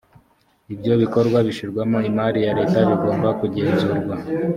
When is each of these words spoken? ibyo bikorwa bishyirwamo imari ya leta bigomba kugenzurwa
ibyo 0.73 0.93
bikorwa 1.01 1.37
bishyirwamo 1.47 1.97
imari 2.09 2.39
ya 2.45 2.51
leta 2.59 2.77
bigomba 2.89 3.27
kugenzurwa 3.39 4.15